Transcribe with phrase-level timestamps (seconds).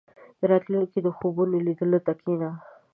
[0.39, 2.49] •د راتلونکي د خوبونو لیدلو ته کښېنه.